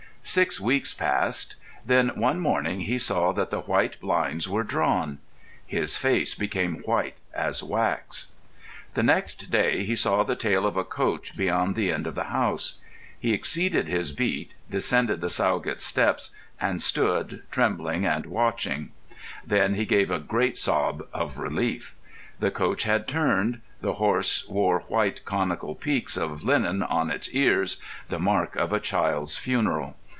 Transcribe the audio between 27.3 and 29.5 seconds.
ears—the mark of a child's